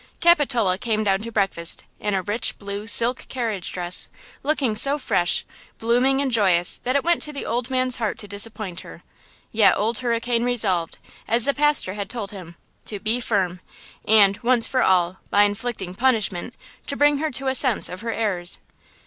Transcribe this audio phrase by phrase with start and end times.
[0.19, 4.09] Capitola came down to breakfast in a rich blue silk carriage dress,
[4.41, 5.45] looking so fresh,
[5.77, 9.03] blooming and joyous that it went to the old man's heart to disappoint her;
[9.51, 13.59] yet Old Hurricane resolved, as the pastor had told him, to "be firm"
[14.03, 16.55] and, once for all, by inflicting punishment,
[16.87, 18.57] to bring her to a sense of her errors.